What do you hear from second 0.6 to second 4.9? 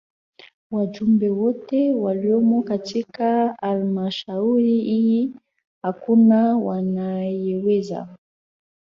wajumbe wote waliomo katika halmashauri